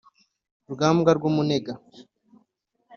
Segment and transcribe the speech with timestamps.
[0.67, 1.73] rugambwa rw’umunega